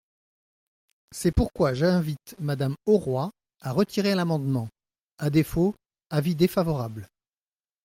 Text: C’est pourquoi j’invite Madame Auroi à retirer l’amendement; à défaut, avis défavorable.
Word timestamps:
C’est 1.11 1.31
pourquoi 1.31 1.75
j’invite 1.75 2.33
Madame 2.39 2.75
Auroi 2.87 3.29
à 3.59 3.71
retirer 3.71 4.15
l’amendement; 4.15 4.67
à 5.19 5.29
défaut, 5.29 5.75
avis 6.09 6.33
défavorable. 6.35 7.07